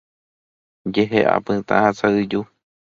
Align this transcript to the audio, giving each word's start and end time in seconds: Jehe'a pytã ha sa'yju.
Jehe'a 0.93 1.35
pytã 1.45 1.75
ha 1.83 1.89
sa'yju. 1.99 2.41